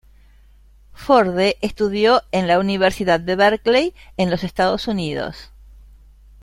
[0.93, 5.51] Forde estudió en la Universidad de Berkeley, en los Estados Unidos.